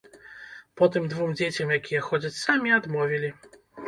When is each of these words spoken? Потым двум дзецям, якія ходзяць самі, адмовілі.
Потым 0.79 1.03
двум 1.11 1.35
дзецям, 1.37 1.73
якія 1.79 2.01
ходзяць 2.07 2.31
самі, 2.45 2.73
адмовілі. 2.79 3.31